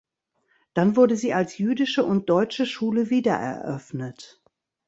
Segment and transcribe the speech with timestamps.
[0.73, 4.41] Dann wurde sie als „jüdische und deutsche“ Schule wiedereröffnet.